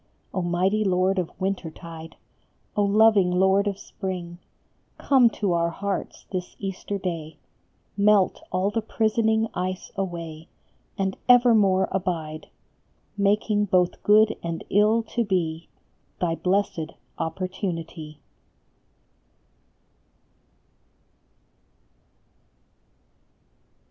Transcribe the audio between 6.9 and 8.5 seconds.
Day, Melt